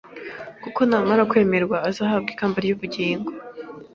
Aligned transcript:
kuko 0.63 0.79
namara 0.89 1.27
kwemerwa 1.31 1.77
azahabwa 1.89 2.29
ikamba 2.33 2.57
ry’ubugingo 2.63 3.29